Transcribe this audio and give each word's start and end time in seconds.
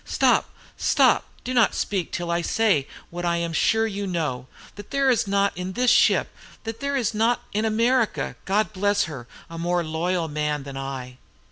Stop! 0.03 0.49
stop! 0.77 1.25
Do 1.43 1.53
not 1.53 1.75
speak 1.75 2.11
till 2.11 2.31
I 2.31 2.41
say 2.41 2.87
what 3.11 3.23
I 3.23 3.37
am 3.37 3.53
sure 3.53 3.85
you 3.85 4.07
know, 4.07 4.47
that 4.73 4.89
there 4.89 5.11
is 5.11 5.27
not 5.27 5.55
in 5.55 5.73
this 5.73 5.91
ship, 5.91 6.35
that 6.63 6.79
there 6.79 6.95
is 6.95 7.13
not 7.13 7.43
in 7.53 7.65
America, 7.65 8.35
God 8.45 8.73
bless 8.73 9.03
her! 9.03 9.27
a 9.47 9.59
more 9.59 9.83
loyal 9.83 10.27
man 10.27 10.63
than 10.63 10.75
I. 10.75 11.19